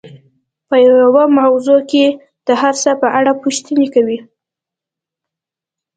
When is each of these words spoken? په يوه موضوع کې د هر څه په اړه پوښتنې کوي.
په 0.67 0.75
يوه 0.85 1.23
موضوع 1.39 1.79
کې 1.91 2.05
د 2.47 2.49
هر 2.61 2.73
څه 2.83 2.91
په 3.01 3.07
اړه 3.17 3.31
پوښتنې 3.43 3.87
کوي. 3.95 4.19